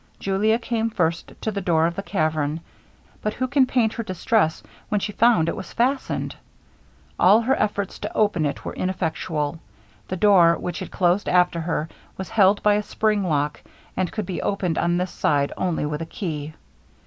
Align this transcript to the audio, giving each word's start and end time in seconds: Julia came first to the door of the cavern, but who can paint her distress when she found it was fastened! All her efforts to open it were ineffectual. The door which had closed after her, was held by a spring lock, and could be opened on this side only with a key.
Julia 0.17 0.57
came 0.57 0.89
first 0.89 1.31
to 1.41 1.51
the 1.51 1.61
door 1.61 1.85
of 1.85 1.93
the 1.95 2.01
cavern, 2.01 2.61
but 3.21 3.35
who 3.35 3.47
can 3.47 3.67
paint 3.67 3.93
her 3.93 4.01
distress 4.03 4.63
when 4.89 4.99
she 4.99 5.11
found 5.11 5.47
it 5.47 5.55
was 5.55 5.73
fastened! 5.73 6.35
All 7.19 7.41
her 7.41 7.55
efforts 7.61 7.99
to 7.99 8.15
open 8.17 8.47
it 8.47 8.65
were 8.65 8.73
ineffectual. 8.73 9.59
The 10.07 10.17
door 10.17 10.57
which 10.57 10.79
had 10.79 10.89
closed 10.89 11.29
after 11.29 11.59
her, 11.59 11.87
was 12.17 12.29
held 12.29 12.63
by 12.63 12.73
a 12.73 12.81
spring 12.81 13.23
lock, 13.23 13.61
and 13.95 14.11
could 14.11 14.25
be 14.25 14.41
opened 14.41 14.79
on 14.79 14.97
this 14.97 15.11
side 15.11 15.53
only 15.55 15.85
with 15.85 16.01
a 16.01 16.07
key. 16.07 16.55